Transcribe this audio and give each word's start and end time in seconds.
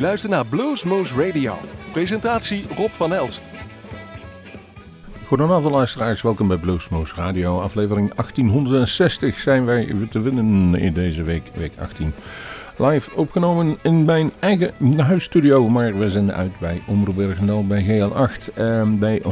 U 0.00 0.02
luistert 0.02 0.32
naar 0.32 0.46
Bluesmoose 0.46 1.26
Radio. 1.26 1.58
Presentatie 1.92 2.64
Rob 2.76 2.90
van 2.90 3.14
Elst. 3.14 3.44
Goedenavond 5.26 5.74
luisteraars, 5.74 6.22
welkom 6.22 6.48
bij 6.48 6.56
Bluesmoose 6.56 7.14
Radio. 7.14 7.60
Aflevering 7.60 8.14
1860 8.14 9.38
zijn 9.38 9.64
wij 9.64 9.94
te 10.10 10.20
winnen 10.20 10.74
in 10.74 10.92
deze 10.92 11.22
week, 11.22 11.50
week 11.54 11.72
18 11.78 12.12
live 12.80 13.10
opgenomen 13.14 13.78
in 13.82 14.04
mijn 14.04 14.30
eigen 14.38 14.72
huisstudio. 14.96 15.68
Maar 15.68 15.98
we 15.98 16.10
zenden 16.10 16.34
uit 16.34 16.58
bij 16.58 16.82
Omroep 16.86 17.16
Bergendal, 17.16 17.66
bij 17.66 17.84
GL8, 17.84 18.54
en 18.54 18.98
bij 18.98 19.22
100% 19.22 19.26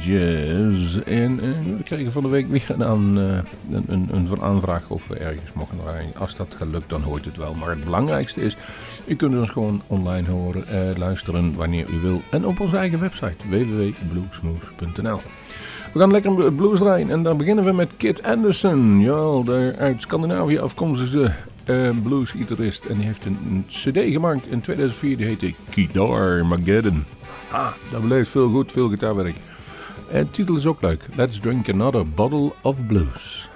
Jazz. 0.00 0.96
En 0.96 1.40
eh, 1.40 1.48
we 1.76 1.82
kregen 1.84 2.12
van 2.12 2.22
de 2.22 2.28
week 2.28 2.48
weer 2.48 2.64
een, 2.68 3.16
uh, 3.16 3.24
een, 3.70 3.84
een, 3.88 4.08
een 4.12 4.42
aanvraag 4.42 4.88
of 4.88 5.06
we 5.06 5.16
ergens 5.16 5.52
mogen 5.52 5.76
draaien. 5.84 6.12
Als 6.18 6.36
dat 6.36 6.54
gelukt, 6.56 6.88
dan 6.88 7.02
hoort 7.02 7.24
het 7.24 7.36
wel. 7.36 7.54
Maar 7.54 7.70
het 7.70 7.84
belangrijkste 7.84 8.40
is, 8.40 8.56
u 9.06 9.14
kunt 9.16 9.38
ons 9.38 9.50
gewoon 9.50 9.82
online 9.86 10.30
horen, 10.30 10.64
uh, 10.70 10.98
luisteren 10.98 11.54
wanneer 11.54 11.86
u 11.88 12.00
wil. 12.00 12.22
En 12.30 12.46
op 12.46 12.60
onze 12.60 12.76
eigen 12.76 13.00
website 13.00 13.48
www.bluesmoose.nl. 13.48 15.20
We 15.92 16.00
gaan 16.00 16.10
lekker 16.10 16.52
blues 16.52 16.78
draaien 16.78 17.10
en 17.10 17.22
dan 17.22 17.36
beginnen 17.36 17.64
we 17.64 17.72
met 17.72 17.90
Kit 17.96 18.22
Anderson. 18.22 19.00
Ja, 19.00 19.42
de 19.44 19.74
uit 19.78 20.02
Scandinavië 20.02 20.58
afkomstige 20.58 21.32
uh, 21.66 21.90
bluesgitarist. 22.02 22.84
En 22.84 22.98
heeft 22.98 23.24
een, 23.24 23.64
cd 23.68 23.98
gemaakt 24.12 24.46
in 24.46 24.60
2004, 24.60 25.16
die 25.16 25.26
heette 25.26 25.54
Guitar 25.70 26.46
Mageddon. 26.46 27.04
Ah, 27.50 27.72
dat 27.90 28.00
beleeft 28.00 28.30
veel 28.30 28.50
goed, 28.50 28.72
veel 28.72 28.88
gitaarwerk. 28.88 29.36
En 30.10 30.24
de 30.24 30.30
titel 30.30 30.56
is 30.56 30.66
ook 30.66 30.82
leuk. 30.82 31.06
Let's 31.16 31.40
Drink 31.40 31.68
Another 31.68 32.08
Bottle 32.08 32.52
of 32.62 32.86
Blues. 32.86 33.48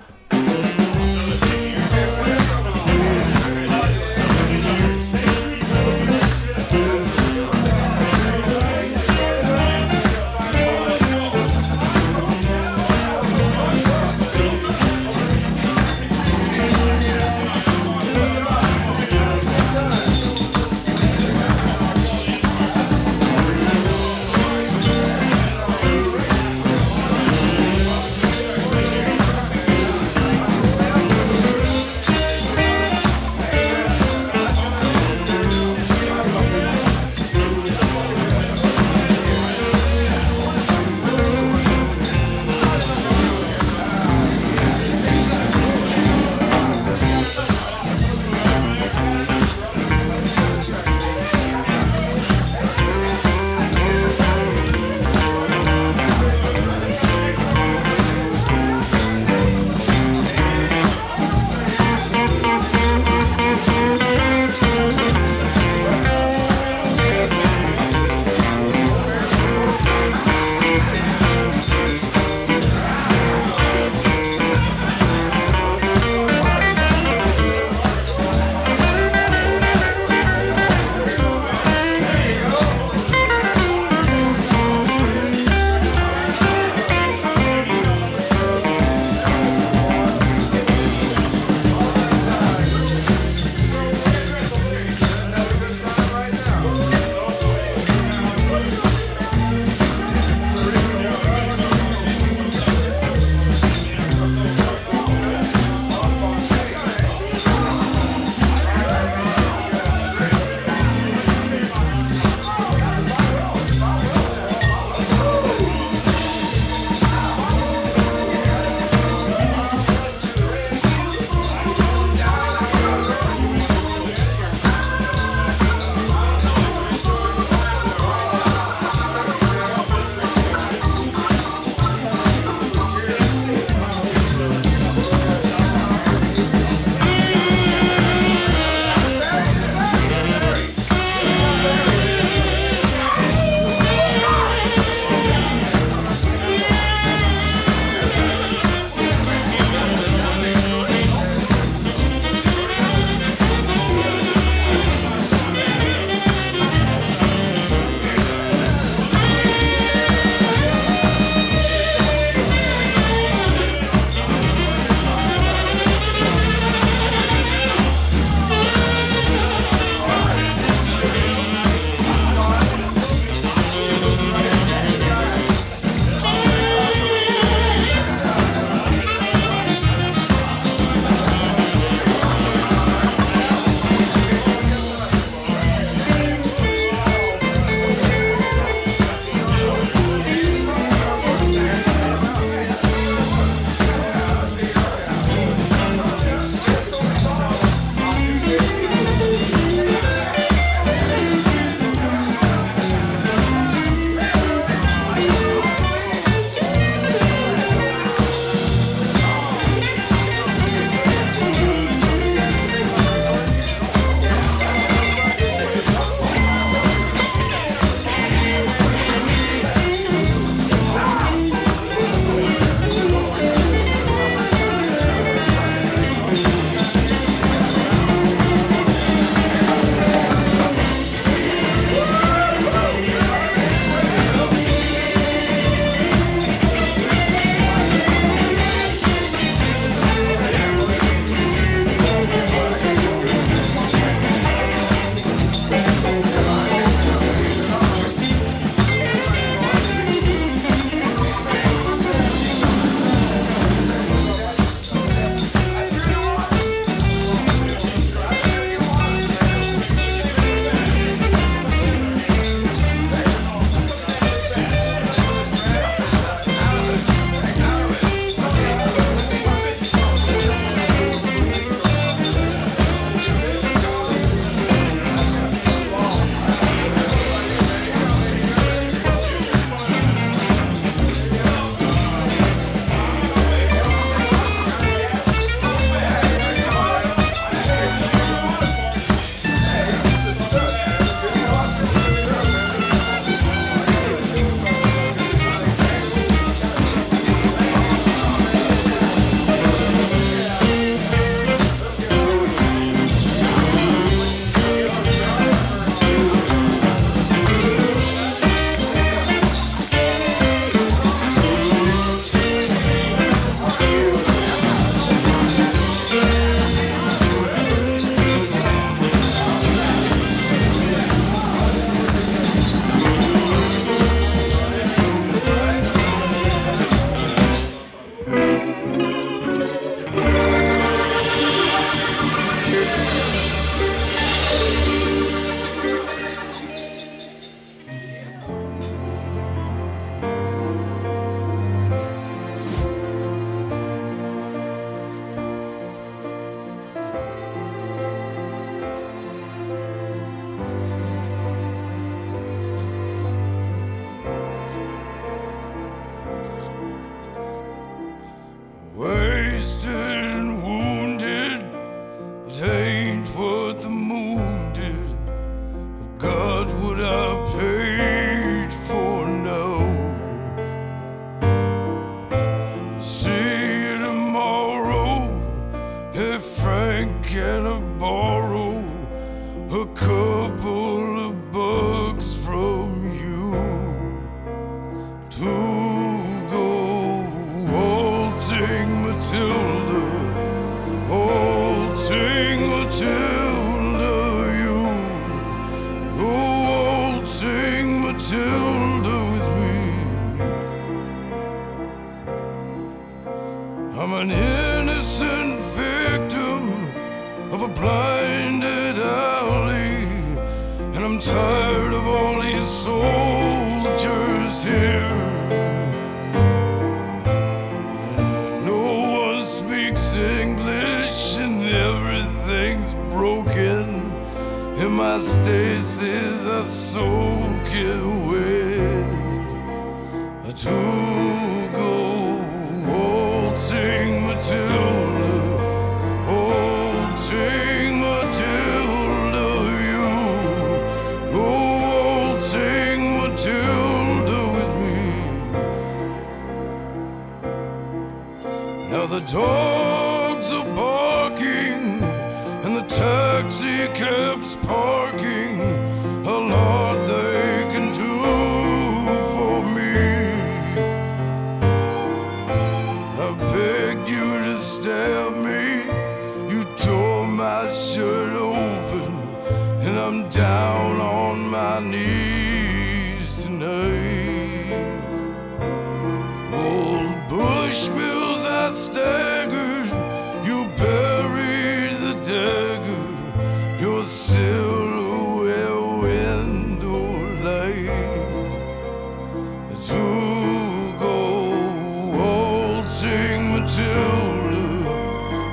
Matilda. 493.60 494.62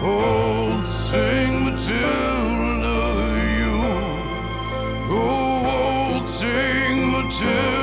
Oh, 0.04 0.84
sing 1.10 1.66
Matilda, 1.66 2.98
you. 3.58 3.78
Oh, 5.10 6.20
old 6.20 6.30
sing 6.30 7.12
Matilda. 7.12 7.75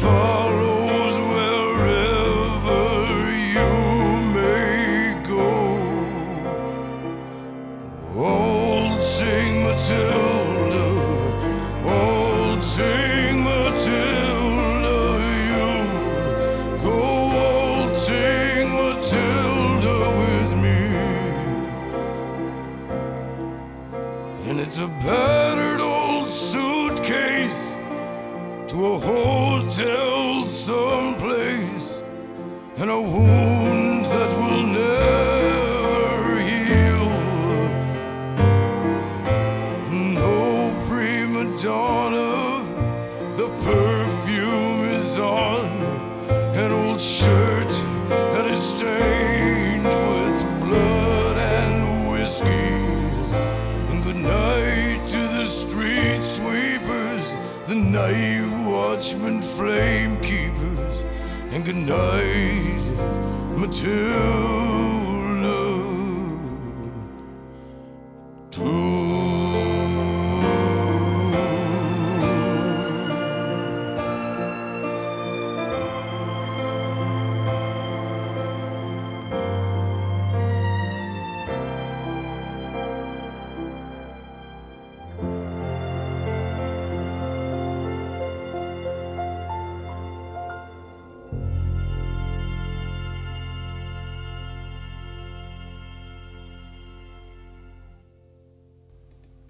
before. 0.00 0.37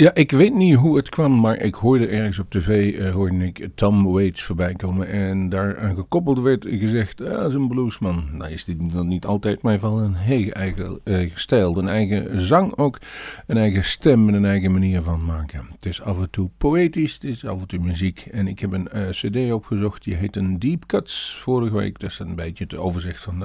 Ja, 0.00 0.14
ik 0.14 0.30
weet 0.30 0.54
niet 0.54 0.74
hoe 0.74 0.96
het 0.96 1.08
kwam, 1.08 1.40
maar 1.40 1.60
ik 1.60 1.74
hoorde 1.74 2.06
ergens 2.06 2.38
op 2.38 2.50
tv 2.50 2.94
eh, 2.94 3.12
hoorde 3.12 3.46
ik 3.46 3.68
Tom 3.74 4.12
Waits 4.12 4.42
voorbij 4.42 4.74
komen. 4.74 5.08
En 5.08 5.48
daaraan 5.48 5.94
gekoppeld 5.94 6.38
werd 6.38 6.66
gezegd, 6.68 7.20
ah, 7.20 7.30
dat 7.30 7.48
is 7.48 7.54
een 7.54 7.68
bluesman. 7.68 8.24
Nou 8.32 8.52
is 8.52 8.64
dit 8.64 8.92
dan 8.92 9.08
niet 9.08 9.24
altijd, 9.24 9.62
maar 9.62 9.78
van 9.78 9.98
een 9.98 10.14
heel 10.14 10.50
eigen 10.50 11.00
eh, 11.04 11.30
stijl. 11.34 11.78
Een 11.78 11.88
eigen 11.88 12.46
zang 12.46 12.76
ook, 12.76 12.98
een 13.46 13.56
eigen 13.56 13.84
stem 13.84 14.28
en 14.28 14.34
een 14.34 14.44
eigen 14.44 14.72
manier 14.72 15.02
van 15.02 15.24
maken. 15.24 15.66
Het 15.72 15.86
is 15.86 16.02
af 16.02 16.18
en 16.18 16.30
toe 16.30 16.50
poëtisch, 16.58 17.14
het 17.14 17.24
is 17.24 17.44
af 17.44 17.60
en 17.60 17.66
toe 17.66 17.80
muziek. 17.80 18.26
En 18.30 18.48
ik 18.48 18.58
heb 18.58 18.72
een 18.72 18.88
eh, 18.88 19.08
cd 19.08 19.52
opgezocht, 19.52 20.04
die 20.04 20.14
heet 20.14 20.36
een 20.36 20.58
Deep 20.58 20.86
Cuts 20.86 21.38
vorige 21.40 21.76
week. 21.76 21.98
Dat 21.98 22.10
is 22.10 22.18
een 22.18 22.34
beetje 22.34 22.64
het 22.64 22.76
overzicht 22.76 23.22
van... 23.22 23.44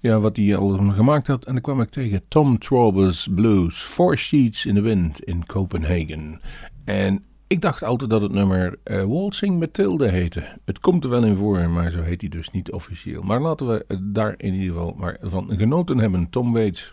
ja, 0.00 0.20
wat 0.20 0.36
hij 0.36 0.56
al 0.56 0.70
gemaakt 0.70 1.26
had. 1.26 1.44
En 1.44 1.52
dan 1.52 1.62
kwam 1.62 1.80
ik 1.80 1.90
tegen 1.90 2.22
Tom 2.28 2.58
Trauber's 2.58 3.28
Blues, 3.30 3.82
Four 3.82 4.16
Sheets 4.16 4.66
in 4.66 4.74
the 4.74 4.80
Wind 4.80 5.20
in 5.20 5.46
Copenhagen. 5.48 6.40
En 6.84 7.24
ik 7.48 7.60
dacht 7.60 7.82
altijd 7.82 8.10
dat 8.10 8.22
het 8.22 8.32
nummer 8.32 8.78
eh, 8.84 9.04
Waltzing 9.04 9.58
Matilda 9.58 10.06
heette. 10.06 10.46
Het 10.64 10.78
komt 10.78 11.04
er 11.04 11.10
wel 11.10 11.24
in 11.24 11.36
voor, 11.36 11.70
maar 11.70 11.90
zo 11.90 12.02
heet 12.02 12.20
hij 12.20 12.30
dus 12.30 12.50
niet 12.50 12.72
officieel. 12.72 13.22
Maar 13.22 13.40
laten 13.40 13.66
we 13.66 13.84
daar 14.02 14.34
in 14.36 14.54
ieder 14.54 14.68
geval 14.68 14.94
maar 14.98 15.16
van 15.20 15.50
genoten 15.56 15.98
hebben. 15.98 16.30
Tom 16.30 16.52
Waits. 16.52 16.90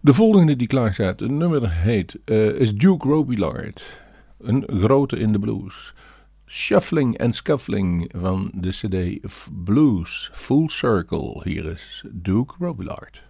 De 0.00 0.14
volgende 0.14 0.56
die 0.56 0.66
klaar 0.66 0.94
staat, 0.94 1.20
het 1.20 1.30
nummer 1.30 1.72
heet, 1.72 2.18
eh, 2.24 2.46
is 2.46 2.74
Duke 2.74 3.08
Robillard. 3.08 4.00
Een 4.40 4.64
grote 4.66 5.18
in 5.18 5.32
de 5.32 5.38
blues. 5.38 5.94
Shuffling 6.46 7.20
and 7.20 7.36
Scuffling 7.36 8.12
van 8.16 8.50
de 8.54 8.70
CD 8.70 9.20
Blues 9.64 10.30
Full 10.32 10.68
Circle. 10.68 11.40
Hier 11.44 11.64
is 11.64 12.04
Duke 12.12 12.54
Robillard. 12.58 13.26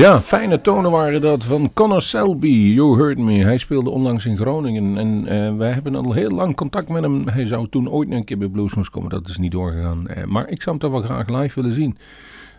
Ja, 0.00 0.20
fijne 0.20 0.60
tonen 0.60 0.90
waren 0.90 1.20
dat 1.20 1.44
van 1.44 1.70
Connor 1.74 2.02
Selby, 2.02 2.72
You 2.74 2.96
Heard 2.96 3.18
Me. 3.18 3.38
Hij 3.38 3.58
speelde 3.58 3.90
onlangs 3.90 4.26
in 4.26 4.36
Groningen 4.36 4.98
en 4.98 5.26
eh, 5.26 5.56
wij 5.56 5.72
hebben 5.72 5.94
al 5.94 6.12
heel 6.12 6.30
lang 6.30 6.56
contact 6.56 6.88
met 6.88 7.02
hem. 7.02 7.28
Hij 7.28 7.46
zou 7.46 7.68
toen 7.68 7.90
ooit 7.90 8.10
een 8.10 8.24
keer 8.24 8.38
bij 8.38 8.48
Bluesmoes 8.48 8.90
komen, 8.90 9.10
dat 9.10 9.28
is 9.28 9.38
niet 9.38 9.52
doorgegaan. 9.52 10.08
Eh, 10.08 10.24
maar 10.24 10.48
ik 10.48 10.62
zou 10.62 10.70
hem 10.70 10.78
toch 10.78 10.90
wel 10.90 11.02
graag 11.02 11.28
live 11.28 11.60
willen 11.60 11.76
zien. 11.76 11.98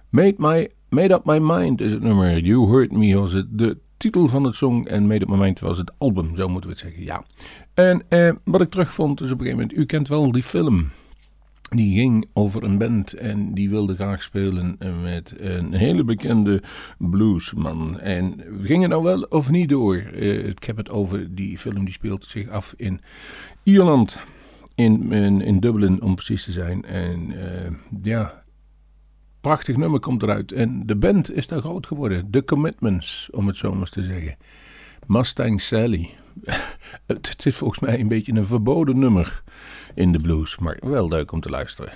Made, 0.10 0.34
my, 0.38 0.69
Made 0.89 1.13
Up 1.13 1.25
My 1.25 1.38
Mind 1.41 1.82
is 1.82 1.91
het 1.91 2.04
nummer. 2.04 2.39
You 2.39 2.71
Heard 2.71 2.91
Me 2.91 3.15
was 3.15 3.34
het 3.34 3.47
de 3.49 3.77
titel 3.97 4.27
van 4.27 4.43
het 4.43 4.56
song 4.56 4.86
en 4.86 5.08
Made 5.08 5.21
Up 5.21 5.30
My 5.30 5.38
Mind 5.38 5.60
was 5.60 5.77
het 5.77 5.91
album, 5.97 6.36
zo 6.36 6.47
moeten 6.47 6.69
we 6.69 6.75
het 6.75 6.86
zeggen, 6.86 7.04
ja. 7.04 7.23
En 7.73 8.04
eh, 8.08 8.32
wat 8.43 8.62
ik 8.62 8.69
terugvond 8.69 9.21
is 9.21 9.32
op 9.32 9.39
een 9.39 9.45
gegeven 9.45 9.60
moment, 9.60 9.77
u 9.77 9.86
kent 9.86 10.08
wel 10.08 10.32
die 10.32 10.43
film... 10.43 10.89
Die 11.76 11.96
ging 11.96 12.30
over 12.34 12.64
een 12.64 12.78
band 12.78 13.14
en 13.14 13.54
die 13.54 13.70
wilde 13.70 13.96
graag 13.96 14.24
spelen 14.24 14.78
met 15.02 15.34
een 15.38 15.74
hele 15.74 16.04
bekende 16.04 16.62
bluesman. 16.98 18.00
En 18.00 18.36
we 18.38 18.66
gingen 18.66 18.90
nou 18.90 19.04
wel 19.04 19.22
of 19.22 19.50
niet 19.50 19.70
door. 19.70 19.96
Eh, 19.96 20.48
ik 20.48 20.64
heb 20.64 20.78
het 20.78 20.90
over 20.90 21.36
die 21.36 21.58
film 21.58 21.86
die 21.86 21.94
speelt 21.94 22.26
zich 22.26 22.50
af 22.50 22.74
in 22.78 23.02
Ierland. 23.64 24.20
In, 24.76 25.12
in, 25.12 25.42
in 25.42 25.60
Dublin 25.60 26.02
om 26.02 26.16
precies 26.16 26.44
te 26.44 26.52
zijn. 26.52 26.86
En 26.86 27.32
eh, 27.32 27.72
ja, 28.02 28.44
prachtig 29.42 29.78
nummer 29.78 30.00
komt 30.00 30.24
eruit. 30.24 30.52
En 30.52 30.86
de 30.86 30.96
band 30.96 31.32
is 31.32 31.48
daar 31.48 31.62
groot 31.62 31.88
geworden. 31.88 32.30
The 32.32 32.44
Commitments, 32.44 33.30
om 33.32 33.48
het 33.48 33.58
zo 33.58 33.74
maar 33.76 33.90
te 33.90 34.04
zeggen. 34.04 34.36
Mustang 35.08 35.62
Sally. 35.62 36.10
het 37.06 37.46
is 37.46 37.56
volgens 37.56 37.80
mij 37.80 38.00
een 38.00 38.08
beetje 38.08 38.34
een 38.34 38.46
verboden 38.46 39.00
nummer 39.00 39.44
in 39.93 40.12
de 40.12 40.19
blues, 40.19 40.58
maar 40.58 40.77
wel 40.82 41.08
leuk 41.08 41.32
om 41.32 41.41
te 41.41 41.49
luisteren. 41.49 41.93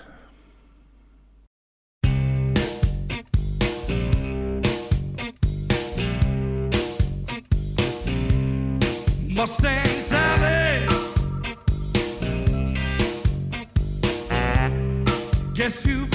Guess 15.53 16.14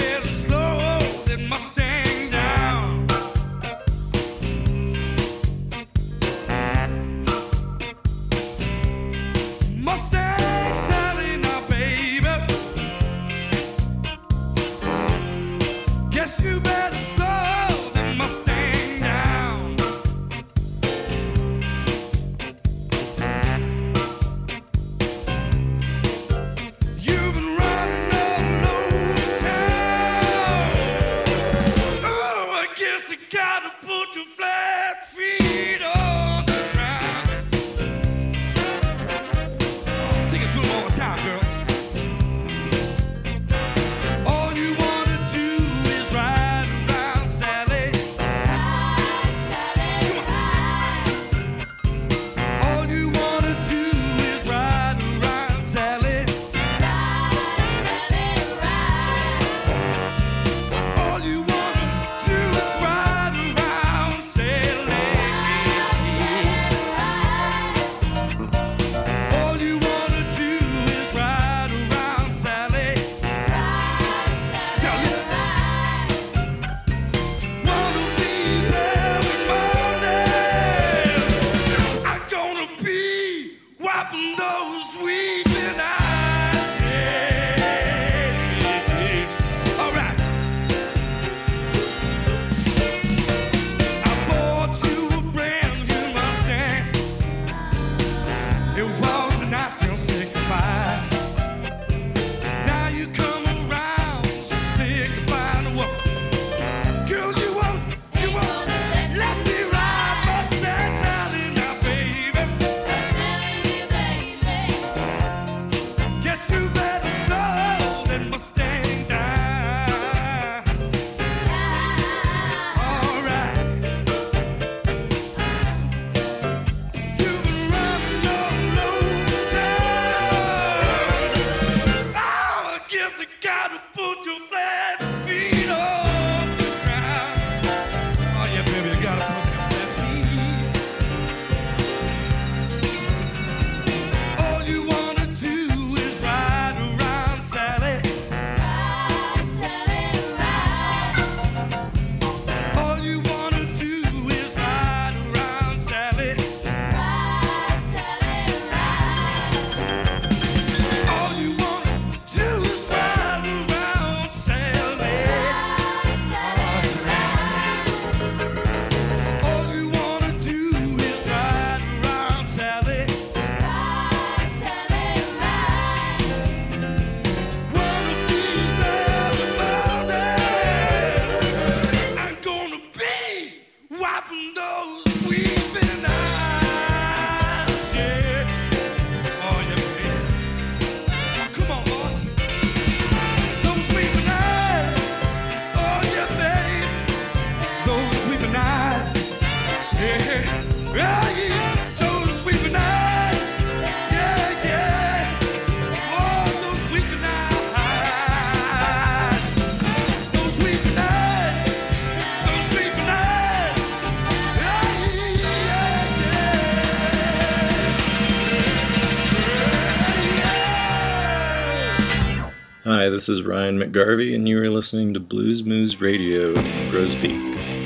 this 223.09 223.29
is 223.29 223.45
Ryan 223.45 223.79
McGarvey, 223.79 224.35
and 224.35 224.49
you 224.49 224.61
are 224.61 224.69
listening 224.69 225.15
to 225.15 225.21
Blues 225.21 225.63
Moose 225.63 226.01
Radio 226.01 226.55
in 226.55 226.91
Grosbeak. 226.91 227.80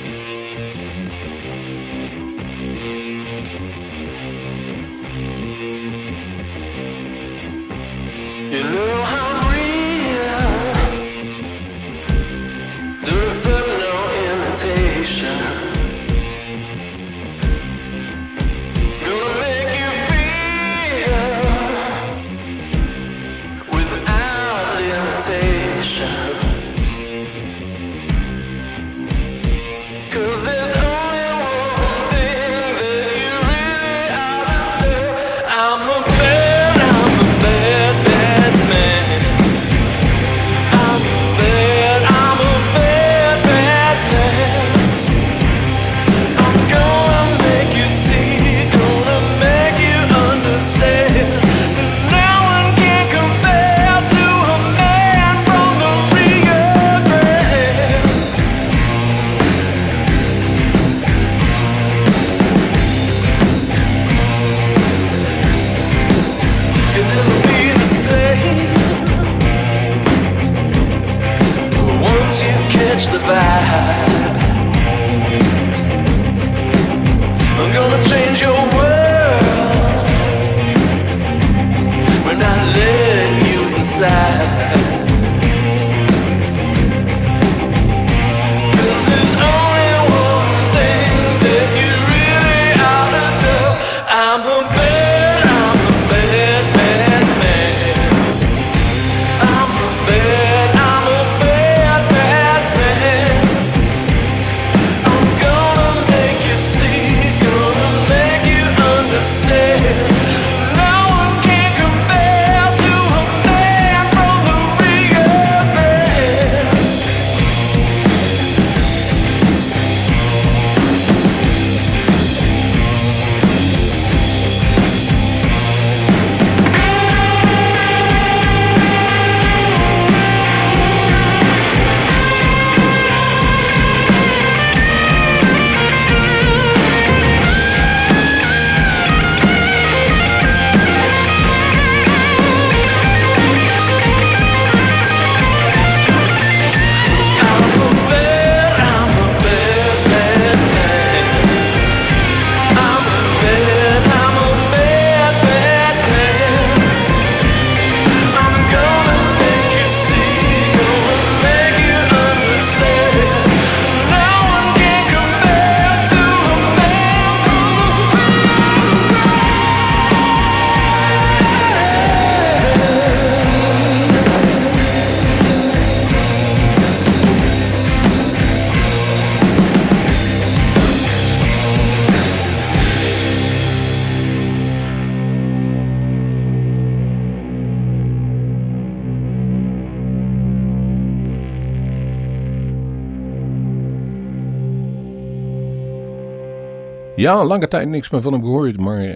Ja, 197.25 197.45
lange 197.45 197.69
tijd 197.69 197.89
niks 197.89 198.11
meer 198.11 198.23
van 198.23 198.33
hem 198.33 198.43
gehoord, 198.43 198.81
maar 198.81 199.05
eh, 199.05 199.13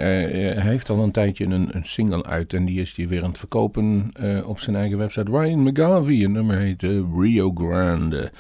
hij 0.55 0.71
heeft 0.71 0.91
al 0.91 0.99
een 0.99 1.11
tijdje 1.13 1.45
een, 1.45 1.69
een 1.73 1.85
single 1.85 2.25
uit 2.25 2.53
en 2.55 2.65
die 2.65 2.81
is 2.81 2.97
hij 2.97 3.09
weer 3.09 3.23
aan 3.23 3.29
het 3.29 3.39
verkopen 3.39 4.11
eh, 4.13 4.49
op 4.49 4.61
zijn 4.61 4.77
eigen 4.77 4.99
website. 4.99 5.31
Ryan 5.31 5.63
McGarvey, 5.63 6.25
een 6.25 6.33
nummer 6.33 6.57
heet 6.57 6.83
eh, 6.83 6.91
Rio 7.19 7.53
Grande. 7.55 8.31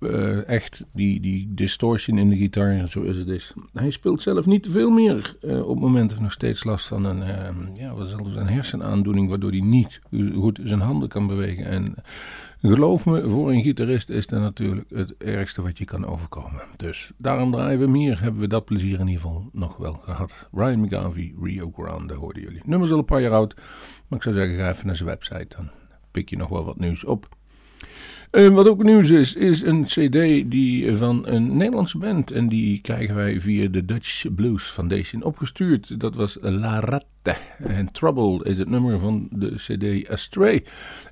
Eh, 0.00 0.48
echt, 0.48 0.84
die, 0.92 1.20
die 1.20 1.54
distortion 1.54 2.18
in 2.18 2.28
de 2.28 2.36
gitaar, 2.36 2.88
zo 2.88 3.02
is 3.02 3.16
het 3.16 3.26
dus. 3.26 3.52
Hij 3.72 3.90
speelt 3.90 4.22
zelf 4.22 4.46
niet 4.46 4.62
te 4.62 4.70
veel 4.70 4.90
meer. 4.90 5.36
eh, 5.40 5.68
op 5.68 5.78
momenten 5.78 6.22
nog 6.22 6.32
steeds 6.32 6.64
last 6.64 6.86
van 6.86 7.04
een, 7.04 7.22
eh, 7.22 7.54
ja, 7.74 7.94
wat 7.94 8.10
het, 8.10 8.36
een 8.36 8.48
hersenaandoening, 8.48 9.28
waardoor 9.28 9.50
hij 9.50 9.60
niet 9.60 10.00
goed 10.34 10.60
zijn 10.64 10.80
handen 10.80 11.08
kan 11.08 11.26
bewegen. 11.26 11.64
En 11.64 11.94
geloof 12.60 13.06
me, 13.06 13.28
voor 13.28 13.50
een 13.52 13.62
gitarist 13.62 14.10
is 14.10 14.26
dat 14.26 14.40
natuurlijk 14.40 14.90
het 14.90 15.16
ergste 15.16 15.62
wat 15.62 15.78
je 15.78 15.84
kan 15.84 16.06
overkomen. 16.06 16.62
Dus 16.76 17.12
daarom 17.16 17.52
draaien 17.52 17.78
we 17.78 17.84
hem 17.84 17.94
hier. 17.94 18.22
Hebben 18.22 18.40
we 18.40 18.48
dat 18.48 18.64
plezier 18.64 19.00
in 19.00 19.06
ieder 19.06 19.22
geval 19.22 19.48
nog 19.52 19.76
wel 19.76 20.00
gehad. 20.04 20.48
Ryan 20.52 20.80
McGarvey, 20.80 21.34
Rio 21.42 21.70
Grande, 21.76 22.14
hoorden 22.14 22.42
jullie. 22.42 22.62
Nummer 22.64 22.86
is 22.86 22.92
al 22.92 22.98
een 22.98 23.04
paar 23.04 23.20
jaar 23.20 23.32
oud, 23.32 23.54
maar 24.08 24.18
ik 24.18 24.22
zou 24.22 24.34
zeggen, 24.34 24.56
ga 24.56 24.70
even 24.70 24.86
naar 24.86 24.96
zijn 24.96 25.08
website. 25.08 25.56
Dan 25.56 25.70
pik 26.10 26.30
je 26.30 26.36
nog 26.36 26.48
wel 26.48 26.64
wat 26.64 26.78
nieuws 26.78 27.04
op. 27.04 27.36
Eh, 28.30 28.48
wat 28.48 28.68
ook 28.68 28.82
nieuws 28.82 29.10
is, 29.10 29.34
is 29.34 29.62
een 29.62 29.84
cd 29.84 30.50
die 30.50 30.96
van 30.96 31.26
een 31.26 31.56
Nederlandse 31.56 31.98
band. 31.98 32.30
En 32.30 32.48
die 32.48 32.80
krijgen 32.80 33.14
wij 33.14 33.40
via 33.40 33.68
de 33.68 33.84
Dutch 33.84 34.34
Blues 34.34 34.64
Foundation 34.64 35.22
opgestuurd. 35.22 36.00
Dat 36.00 36.14
was 36.14 36.36
La 36.40 36.80
Ratte. 36.80 37.34
En 37.58 37.92
Trouble 37.92 38.44
is 38.44 38.58
het 38.58 38.68
nummer 38.68 38.98
van 38.98 39.28
de 39.30 39.54
cd 39.54 40.08
Astray. 40.08 40.64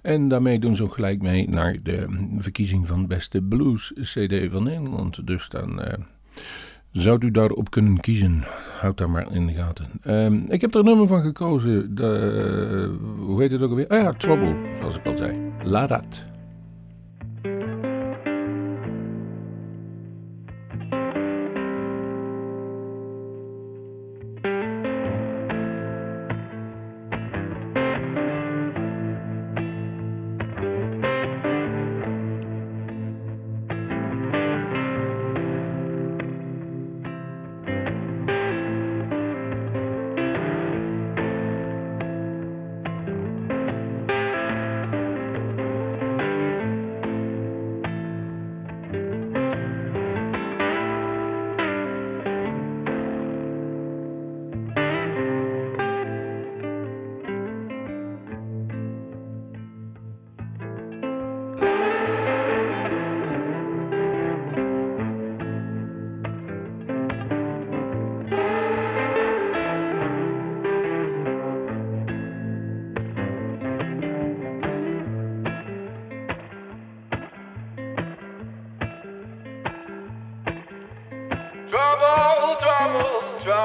En 0.02 0.28
daarmee 0.28 0.58
doen 0.58 0.76
ze 0.76 0.82
ook 0.82 0.94
gelijk 0.94 1.22
mee 1.22 1.48
naar 1.48 1.76
de 1.82 2.06
verkiezing 2.38 2.86
van 2.86 3.06
beste 3.06 3.42
blues 3.42 3.92
cd 4.00 4.50
van 4.50 4.62
Nederland. 4.62 5.26
Dus 5.26 5.48
dan... 5.48 5.82
eh, 5.82 5.98
zou 6.92 7.26
u 7.26 7.30
daarop 7.30 7.70
kunnen 7.70 8.00
kiezen? 8.00 8.42
Houd 8.80 8.98
daar 8.98 9.10
maar 9.10 9.34
in 9.34 9.46
de 9.46 9.52
gaten. 9.52 9.86
Ehm, 10.02 10.34
ik 10.48 10.60
heb 10.60 10.74
er 10.74 10.80
een 10.80 10.86
nummer 10.86 11.06
van 11.06 11.22
gekozen. 11.22 11.94
De, 11.94 12.96
hoe 13.18 13.40
heet 13.40 13.50
het 13.50 13.62
ook 13.62 13.70
alweer? 13.70 13.88
Ah 13.88 14.02
ja, 14.02 14.12
Trouble, 14.12 14.56
zoals 14.78 14.96
ik 14.96 15.06
al 15.06 15.16
zei. 15.16 15.38
La 15.64 15.86
Rat. 15.86 16.24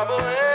Trouble 0.04 0.51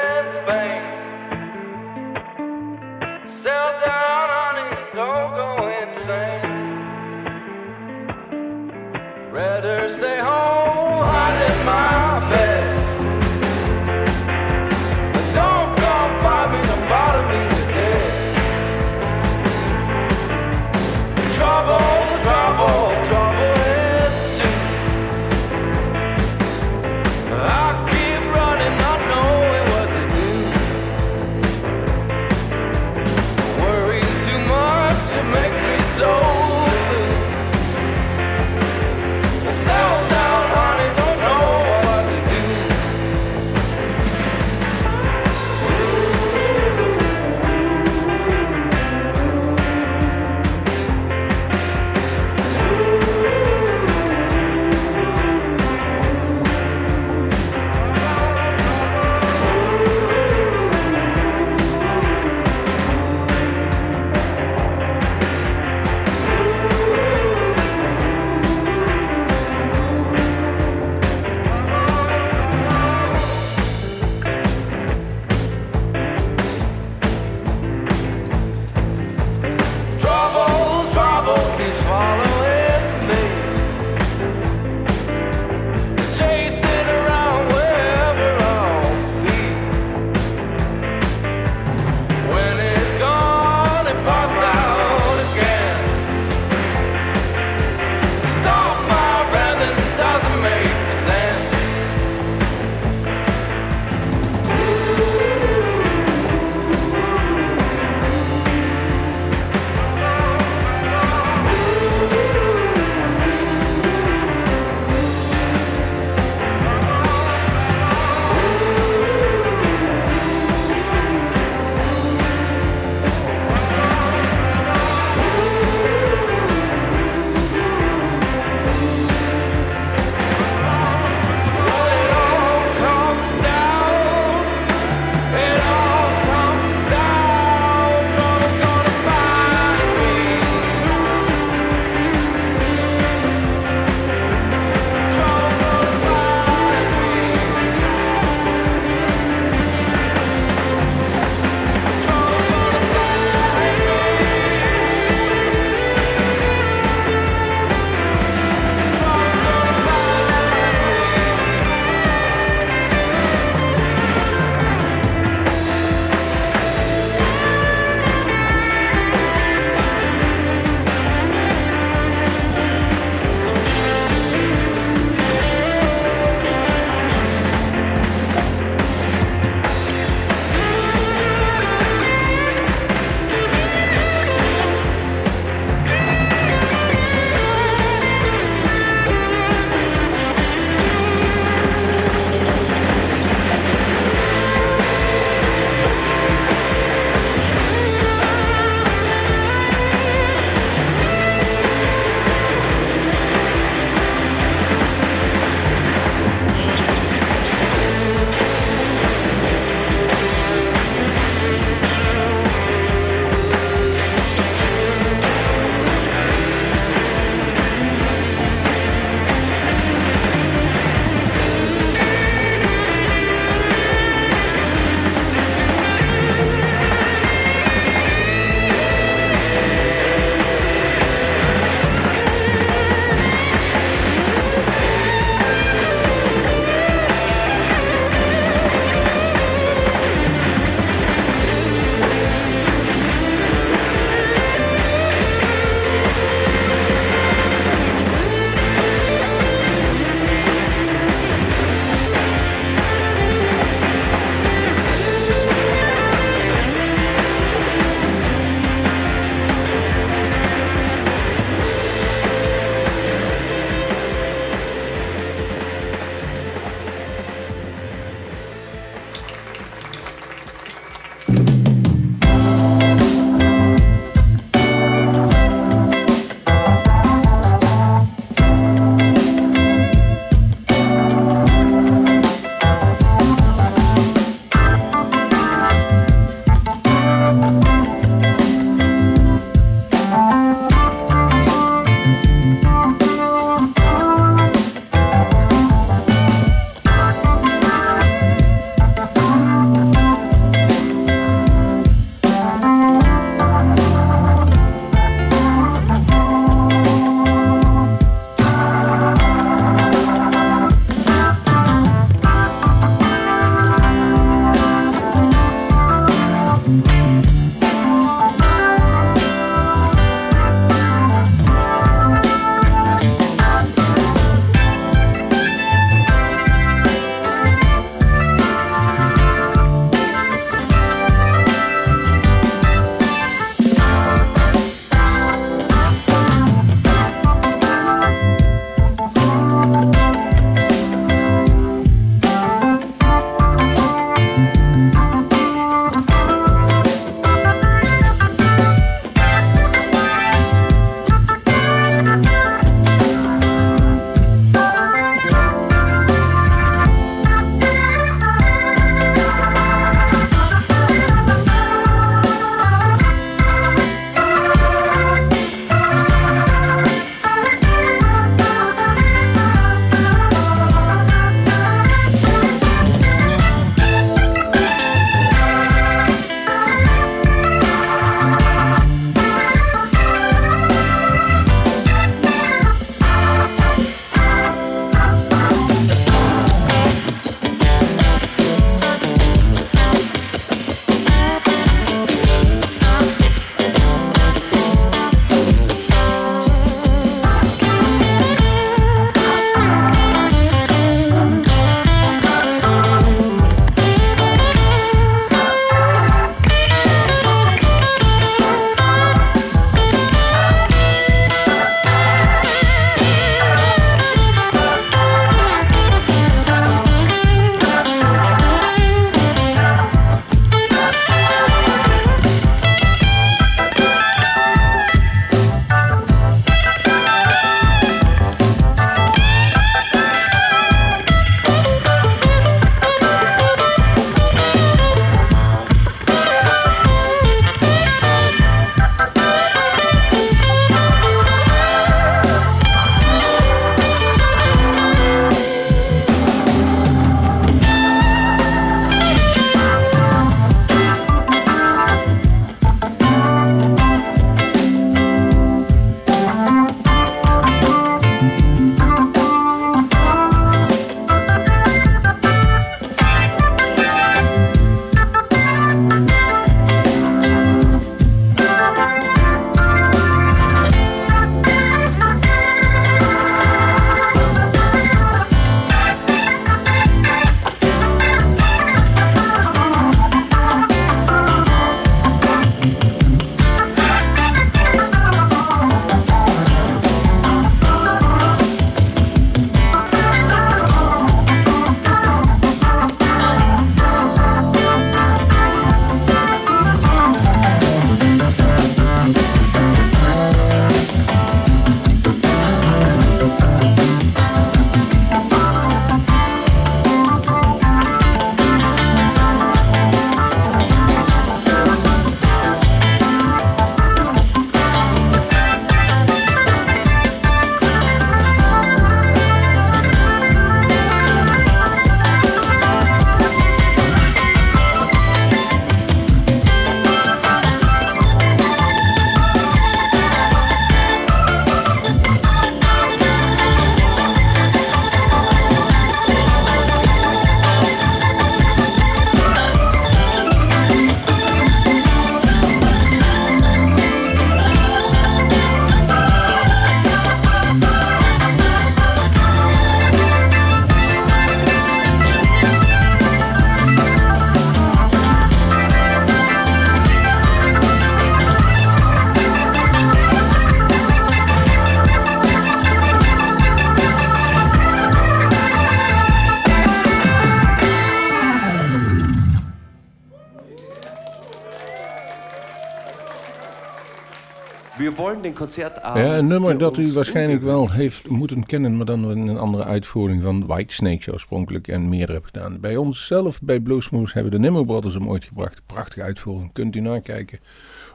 Ja, 575.94 576.18
een 576.18 576.24
nummer 576.24 576.58
dat 576.58 576.78
u 576.78 576.92
waarschijnlijk 576.92 577.42
wel 577.42 577.70
heeft 577.70 578.08
moeten 578.08 578.46
kennen, 578.46 578.76
maar 578.76 578.86
dan 578.86 579.10
in 579.10 579.26
een 579.26 579.38
andere 579.38 579.64
uitvoering 579.64 580.22
van 580.22 580.46
Whitesnake 580.46 581.12
oorspronkelijk 581.12 581.68
en 581.68 581.88
meer 581.88 582.12
heb 582.12 582.24
gedaan. 582.24 582.60
Bij 582.60 582.76
ons 582.76 583.06
zelf, 583.06 583.40
bij 583.40 583.60
Bluesmoose, 583.60 584.12
hebben 584.12 584.32
de 584.32 584.38
Nimmo 584.38 584.64
Brothers 584.64 584.94
hem 584.94 585.08
ooit 585.08 585.24
gebracht. 585.24 585.62
Prachtige 585.66 586.02
uitvoering, 586.02 586.52
kunt 586.52 586.76
u 586.76 586.80
nakijken 586.80 587.38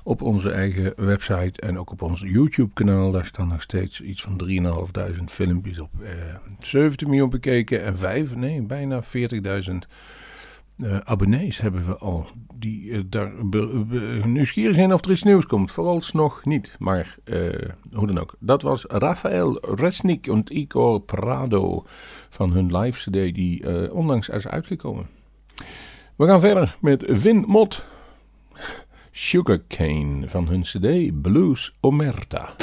op 0.04 0.22
onze 0.22 0.52
eigen 0.52 0.94
website 0.96 1.62
en 1.62 1.80
ook 1.80 1.92
op 1.92 2.02
ons 2.02 2.22
YouTube 2.22 2.74
kanaal. 2.74 3.12
Daar 3.12 3.26
staan 3.26 3.48
nog 3.48 3.62
steeds 3.62 4.02
iets 4.02 4.22
van 4.22 4.38
3.500 5.18 5.24
filmpjes 5.26 5.80
op. 5.80 5.90
Eh, 6.04 6.12
17 6.60 7.10
miljoen 7.10 7.30
bekeken 7.30 7.84
en 7.84 7.98
5, 7.98 8.36
nee, 8.36 8.62
bijna 8.62 9.04
40.000 9.04 9.88
eh, 10.86 10.98
abonnees 11.04 11.58
hebben 11.58 11.86
we 11.86 11.98
al. 11.98 12.28
Die 12.56 12.92
eh, 12.92 13.00
daar 13.06 13.32
be- 13.46 13.86
be- 13.88 14.22
zijn 14.74 14.94
of 14.94 15.06
er 15.06 15.12
iets 15.12 15.24
nieuws 15.24 15.46
komt. 15.46 15.72
Vooralsnog 15.72 16.46
niet. 16.46 16.76
Maar 16.80 17.18
eh, 17.24 17.70
hoe 17.94 18.08
dan 18.08 18.20
ook. 18.20 18.36
Dat 18.40 18.62
was 18.62 18.86
Rafael 18.88 19.76
Resnick 19.76 20.28
en 20.28 20.44
Igor 20.48 21.02
Prado 21.02 21.84
van 22.30 22.52
hun 22.52 22.78
live 22.78 23.10
CD 23.10 23.36
die 23.36 23.92
onlangs 23.94 24.30
is 24.30 24.48
uitgekomen. 24.48 25.08
We 26.16 26.26
gaan 26.28 26.40
verder 26.40 26.78
met 26.82 27.04
Vin 27.08 27.44
Mott. 27.48 27.86
Sugarcane 29.12 30.30
van 30.30 30.48
hun 30.48 30.62
CD 30.62 31.22
Blues 31.22 31.76
Omerta. 31.80 32.54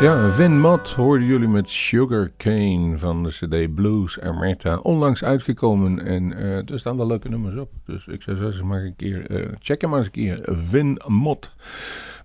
Ja, 0.00 0.30
Vin 0.30 0.60
Mott 0.60 0.90
hoorden 0.90 1.26
jullie 1.26 1.48
met 1.48 1.68
Sugar 1.68 2.30
Cane 2.36 2.98
van 2.98 3.22
de 3.22 3.28
CD 3.28 3.74
Blues 3.74 4.20
Amerta. 4.20 4.76
Onlangs 4.76 5.24
uitgekomen 5.24 6.04
en 6.04 6.32
eh, 6.32 6.70
er 6.70 6.78
staan 6.78 6.96
wel 6.96 7.06
leuke 7.06 7.28
nummers 7.28 7.56
op. 7.56 7.70
Dus 7.84 8.06
ik 8.06 8.22
zou 8.22 8.36
zeggen, 8.36 8.66
maar 8.66 8.82
een 8.82 8.96
keer 8.96 9.30
eh, 9.30 9.48
checken 9.58 9.88
maar 9.88 9.98
eens 9.98 10.06
een 10.06 10.12
keer. 10.12 10.40
Vin 10.68 11.00
Mott. 11.06 11.54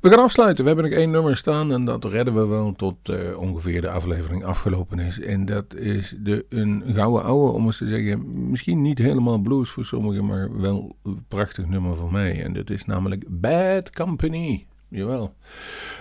We 0.01 0.09
gaan 0.09 0.23
afsluiten. 0.23 0.63
We 0.63 0.69
hebben 0.69 0.89
nog 0.89 0.99
één 0.99 1.11
nummer 1.11 1.37
staan 1.37 1.71
en 1.71 1.85
dat 1.85 2.05
redden 2.05 2.33
we 2.33 2.45
wel 2.45 2.73
tot 2.73 3.09
eh, 3.09 3.37
ongeveer 3.37 3.81
de 3.81 3.89
aflevering 3.89 4.43
afgelopen 4.43 4.99
is. 4.99 5.19
En 5.19 5.45
dat 5.45 5.75
is 5.75 6.15
de, 6.19 6.45
een 6.49 6.83
gouden 6.85 7.23
ouwe, 7.23 7.51
om 7.51 7.65
eens 7.65 7.77
te 7.77 7.87
zeggen. 7.87 8.49
Misschien 8.49 8.81
niet 8.81 8.99
helemaal 8.99 9.37
blues 9.37 9.69
voor 9.69 9.85
sommigen, 9.85 10.25
maar 10.25 10.59
wel 10.59 10.95
een 11.03 11.25
prachtig 11.27 11.67
nummer 11.67 11.97
voor 11.97 12.11
mij. 12.11 12.43
En 12.43 12.53
dat 12.53 12.69
is 12.69 12.85
namelijk 12.85 13.23
Bad 13.27 13.89
Company. 13.89 14.65
Jawel. 14.93 15.33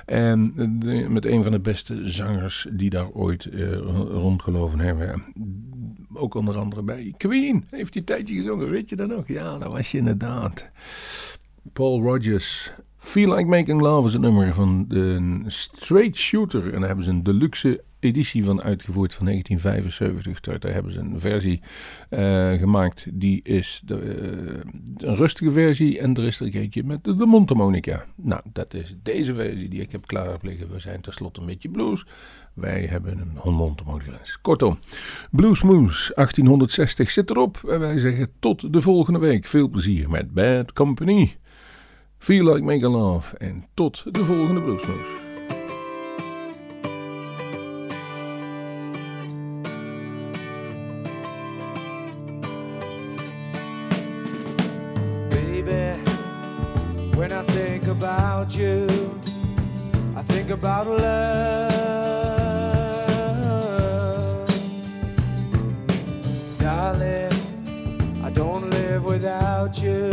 En 0.07 0.53
met 1.13 1.25
een 1.25 1.43
van 1.43 1.53
de 1.53 1.61
beste 1.61 2.11
zangers 2.11 2.67
die 2.71 2.91
daar 2.91 3.11
ooit 3.11 3.45
eh, 3.45 3.77
rondgelopen 4.09 4.79
hebben. 4.79 5.23
Ook 6.15 6.35
onder 6.35 6.57
andere 6.57 6.83
bij 6.83 7.15
Queen 7.17 7.65
heeft 7.71 7.93
hij 7.93 8.03
een 8.03 8.05
tijdje 8.05 8.35
gezongen, 8.35 8.71
weet 8.71 8.89
je 8.89 8.97
dat 8.97 9.09
nog? 9.09 9.29
Ja, 9.29 9.59
dat 9.59 9.73
was 9.73 9.91
je 9.91 9.99
inderdaad. 9.99 10.71
Paul 11.73 12.03
Rogers. 12.03 12.73
Feel 12.97 13.35
Like 13.35 13.49
Making 13.49 13.81
Love 13.81 14.07
is 14.07 14.13
het 14.13 14.23
nummer 14.23 14.55
van 14.55 14.85
de 14.89 15.43
Straight 15.47 16.17
Shooter. 16.17 16.65
En 16.65 16.79
daar 16.79 16.87
hebben 16.87 17.05
ze 17.05 17.11
een 17.11 17.23
deluxe 17.23 17.83
editie 18.03 18.45
van 18.45 18.63
uitgevoerd 18.63 19.15
van 19.15 19.27
1975. 19.27 20.59
Daar, 20.61 20.73
hebben 20.73 20.93
ze 20.93 20.99
een 20.99 21.21
versie 21.21 21.61
eh, 22.09 22.53
gemaakt. 22.53 23.07
Die 23.13 23.41
is 23.43 23.83
de, 23.85 23.99
eh, 23.99 25.09
een 25.09 25.17
rustige 25.17 25.51
versie. 25.51 25.99
En 25.99 26.15
er 26.15 26.25
is 26.25 26.41
er 26.41 26.55
eentje 26.55 26.85
met 26.85 27.05
de, 27.05 27.15
de 27.15 27.27
mondharmonica. 27.27 28.05
Nou, 28.17 28.43
dat 28.53 28.75
is 28.75 28.97
deze 29.03 29.35
versie 29.35 29.69
die 29.69 29.81
ik 29.81 29.93
heb 29.93 30.07
klaar 30.07 30.39
liggen. 30.43 30.71
We 30.71 30.81
zijn 30.81 31.01
tenslotte 31.01 31.41
een 31.41 31.47
beetje 31.47 31.69
blues. 31.69 32.05
Wij 32.55 32.87
hebben 32.87 33.19
een 33.45 33.55
mondharmonica. 33.55 34.19
Kortom, 34.43 34.79
Bluesmoose 35.31 36.13
1860 36.15 37.11
zit 37.11 37.31
erop. 37.31 37.61
En 37.69 37.79
wij 37.79 37.99
zeggen 37.99 38.29
tot 38.39 38.73
de 38.73 38.81
volgende 38.81 39.19
week. 39.19 39.47
Veel 39.47 39.69
plezier 39.69 40.11
met 40.11 40.33
Bad 40.33 40.73
Company. 40.73 41.37
Feel 42.19 42.45
Like 42.45 42.65
Making 42.65 42.93
Love. 42.93 43.37
En 43.37 43.65
tot 43.75 44.05
de 44.11 44.25
volgende 44.25 44.61
Bluesmoose. 44.61 45.22
You, 58.57 58.87
I 60.17 60.23
think 60.23 60.51
about 60.51 60.87
love. 60.87 61.69
Darling, 66.59 67.33
I 68.25 68.31
don't 68.31 68.71
live 68.71 69.05
without 69.05 69.83
you 69.83 70.12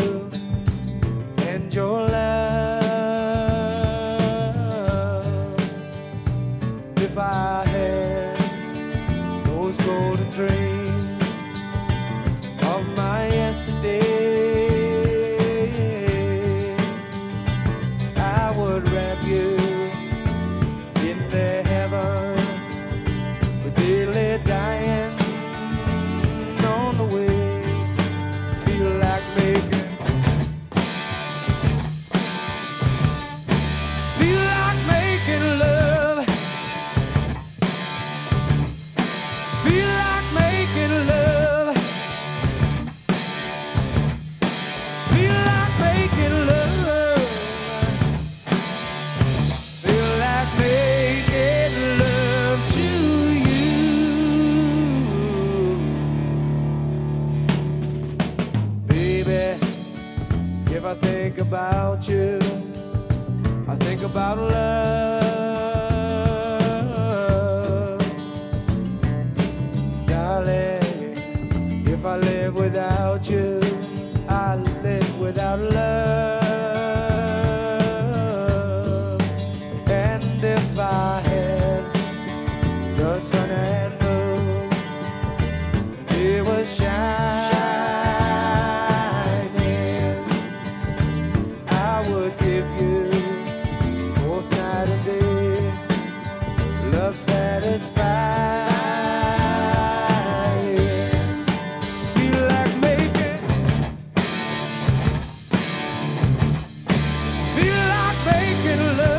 broken 108.75 108.97
love. 108.97 109.18